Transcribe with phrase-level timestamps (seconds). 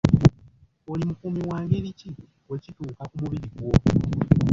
[0.91, 2.09] Oli mukuumi wa ngeri ki
[2.47, 3.71] bwe kituuka ku mubiri gwo?